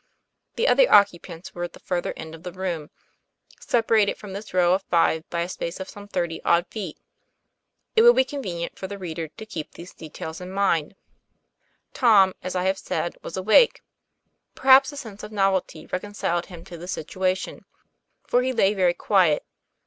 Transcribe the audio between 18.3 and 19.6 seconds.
he lay very quiet.